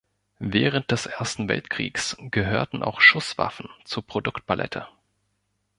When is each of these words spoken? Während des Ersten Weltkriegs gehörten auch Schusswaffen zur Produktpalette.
Während 0.39 0.89
des 0.89 1.05
Ersten 1.05 1.47
Weltkriegs 1.47 2.17
gehörten 2.19 2.81
auch 2.81 3.01
Schusswaffen 3.01 3.69
zur 3.85 4.01
Produktpalette. 4.03 4.87